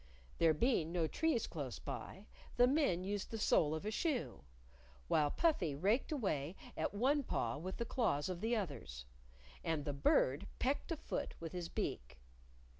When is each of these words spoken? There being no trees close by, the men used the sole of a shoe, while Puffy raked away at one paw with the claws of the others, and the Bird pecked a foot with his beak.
There 0.39 0.55
being 0.55 0.91
no 0.91 1.05
trees 1.05 1.45
close 1.45 1.77
by, 1.77 2.25
the 2.57 2.65
men 2.65 3.03
used 3.03 3.29
the 3.29 3.37
sole 3.37 3.75
of 3.75 3.85
a 3.85 3.91
shoe, 3.91 4.43
while 5.07 5.29
Puffy 5.29 5.75
raked 5.75 6.11
away 6.11 6.55
at 6.75 6.95
one 6.95 7.21
paw 7.21 7.57
with 7.59 7.77
the 7.77 7.85
claws 7.85 8.27
of 8.27 8.41
the 8.41 8.55
others, 8.55 9.05
and 9.63 9.85
the 9.85 9.93
Bird 9.93 10.47
pecked 10.57 10.91
a 10.91 10.97
foot 10.97 11.35
with 11.39 11.51
his 11.51 11.69
beak. 11.69 12.17